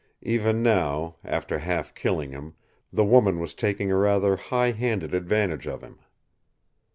Even 0.23 0.63
now, 0.63 1.17
after 1.23 1.59
half 1.59 1.93
killing 1.93 2.31
him, 2.31 2.55
the 2.91 3.05
woman 3.05 3.37
was 3.39 3.53
taking 3.53 3.91
a 3.91 3.97
rather 3.97 4.35
high 4.35 4.71
handed 4.71 5.13
advantage 5.13 5.67
of 5.67 5.83
him. 5.83 5.99